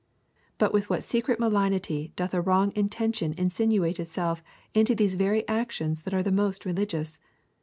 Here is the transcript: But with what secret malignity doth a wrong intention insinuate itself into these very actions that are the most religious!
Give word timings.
But 0.57 0.73
with 0.73 0.89
what 0.89 1.03
secret 1.03 1.39
malignity 1.39 2.11
doth 2.15 2.33
a 2.33 2.41
wrong 2.41 2.71
intention 2.75 3.35
insinuate 3.37 3.99
itself 3.99 4.41
into 4.73 4.95
these 4.95 5.13
very 5.13 5.47
actions 5.47 6.01
that 6.01 6.13
are 6.15 6.23
the 6.23 6.31
most 6.31 6.65
religious! 6.65 7.19